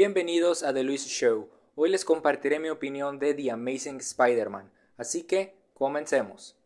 Bienvenidos 0.00 0.62
a 0.62 0.72
The 0.72 0.84
Luis 0.84 1.08
Show. 1.08 1.48
Hoy 1.74 1.90
les 1.90 2.04
compartiré 2.04 2.60
mi 2.60 2.68
opinión 2.68 3.18
de 3.18 3.34
The 3.34 3.50
Amazing 3.50 3.96
Spider-Man, 3.96 4.70
así 4.96 5.24
que 5.24 5.56
comencemos. 5.74 6.56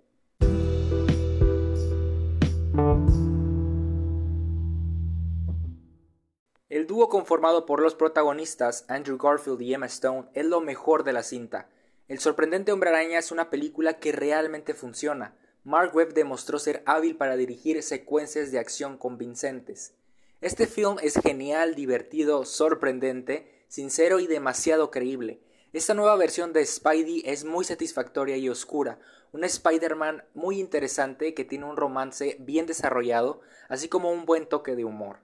El 6.69 6.87
dúo 6.87 7.09
conformado 7.09 7.65
por 7.65 7.81
los 7.81 7.95
protagonistas 7.95 8.85
Andrew 8.89 9.17
Garfield 9.17 9.63
y 9.63 9.73
Emma 9.73 9.87
Stone 9.87 10.29
es 10.35 10.45
lo 10.45 10.61
mejor 10.61 11.03
de 11.03 11.15
la 11.15 11.23
cinta. 11.23 11.71
El 12.09 12.19
sorprendente 12.19 12.71
Hombre 12.71 12.91
Araña 12.91 13.19
es 13.19 13.33
una 13.33 13.49
película 13.49 13.99
que 13.99 14.13
realmente 14.13 14.75
funciona. 14.75 15.35
Mark 15.65 15.97
Webb 15.97 16.13
demostró 16.13 16.59
ser 16.59 16.83
hábil 16.85 17.17
para 17.17 17.39
dirigir 17.39 17.83
secuencias 17.83 18.53
de 18.53 18.59
acción 18.59 18.99
convincentes. 18.99 19.95
Este 20.43 20.67
film 20.67 20.97
es 21.01 21.21
genial, 21.23 21.77
divertido, 21.77 22.45
sorprendente, 22.45 23.65
sincero 23.69 24.19
y 24.19 24.27
demasiado 24.27 24.91
creíble. 24.91 25.41
Esta 25.73 25.95
nueva 25.95 26.17
versión 26.17 26.53
de 26.53 26.67
Spidey 26.67 27.23
es 27.25 27.45
muy 27.45 27.65
satisfactoria 27.65 28.37
y 28.37 28.49
oscura, 28.49 28.99
un 29.31 29.45
Spider-Man 29.45 30.25
muy 30.35 30.59
interesante 30.59 31.33
que 31.33 31.45
tiene 31.45 31.67
un 31.67 31.77
romance 31.77 32.39
bien 32.41 32.67
desarrollado, 32.67 33.41
así 33.69 33.89
como 33.89 34.11
un 34.11 34.27
buen 34.27 34.49
toque 34.49 34.75
de 34.75 34.85
humor. 34.85 35.21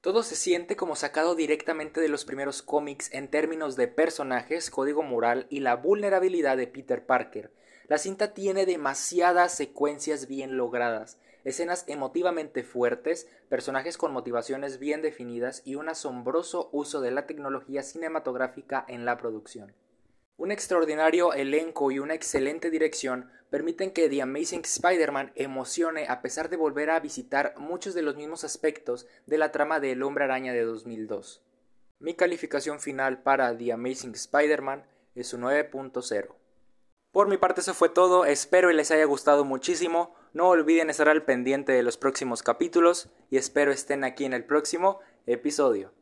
Todo 0.00 0.22
se 0.22 0.36
siente 0.36 0.76
como 0.76 0.94
sacado 0.94 1.34
directamente 1.34 2.00
de 2.00 2.08
los 2.08 2.24
primeros 2.24 2.62
cómics 2.62 3.12
en 3.12 3.26
términos 3.26 3.74
de 3.74 3.88
personajes, 3.88 4.70
código 4.70 5.02
moral 5.02 5.48
y 5.50 5.58
la 5.58 5.74
vulnerabilidad 5.74 6.56
de 6.56 6.68
Peter 6.68 7.04
Parker. 7.04 7.50
La 7.88 7.98
cinta 7.98 8.32
tiene 8.32 8.64
demasiadas 8.64 9.56
secuencias 9.56 10.28
bien 10.28 10.56
logradas, 10.56 11.18
escenas 11.42 11.82
emotivamente 11.88 12.62
fuertes, 12.62 13.26
personajes 13.48 13.96
con 13.96 14.12
motivaciones 14.12 14.78
bien 14.78 15.02
definidas 15.02 15.62
y 15.64 15.74
un 15.74 15.88
asombroso 15.88 16.68
uso 16.70 17.00
de 17.00 17.10
la 17.10 17.26
tecnología 17.26 17.82
cinematográfica 17.82 18.84
en 18.86 19.04
la 19.04 19.18
producción. 19.18 19.74
Un 20.38 20.52
extraordinario 20.52 21.32
elenco 21.32 21.90
y 21.90 21.98
una 21.98 22.14
excelente 22.14 22.70
dirección 22.70 23.28
permiten 23.50 23.90
que 23.90 24.08
The 24.08 24.22
Amazing 24.22 24.60
Spider-Man 24.60 25.32
emocione 25.34 26.06
a 26.08 26.22
pesar 26.22 26.48
de 26.48 26.56
volver 26.56 26.90
a 26.90 27.00
visitar 27.00 27.54
muchos 27.58 27.92
de 27.92 28.02
los 28.02 28.14
mismos 28.14 28.44
aspectos 28.44 29.08
de 29.26 29.36
la 29.36 29.50
trama 29.50 29.80
de 29.80 29.90
El 29.90 30.04
Hombre 30.04 30.22
Araña 30.22 30.52
de 30.52 30.62
2002. 30.62 31.42
Mi 31.98 32.14
calificación 32.14 32.78
final 32.78 33.20
para 33.20 33.58
The 33.58 33.72
Amazing 33.72 34.14
Spider-Man 34.14 34.86
es 35.16 35.34
un 35.34 35.40
9.0. 35.42 36.28
Por 37.10 37.26
mi 37.26 37.36
parte 37.36 37.62
eso 37.62 37.74
fue 37.74 37.88
todo, 37.88 38.24
espero 38.24 38.70
y 38.70 38.74
les 38.74 38.92
haya 38.92 39.06
gustado 39.06 39.44
muchísimo, 39.44 40.14
no 40.34 40.50
olviden 40.50 40.88
estar 40.88 41.08
al 41.08 41.24
pendiente 41.24 41.72
de 41.72 41.82
los 41.82 41.96
próximos 41.96 42.44
capítulos 42.44 43.08
y 43.28 43.38
espero 43.38 43.72
estén 43.72 44.04
aquí 44.04 44.24
en 44.24 44.34
el 44.34 44.44
próximo 44.44 45.00
episodio. 45.26 45.97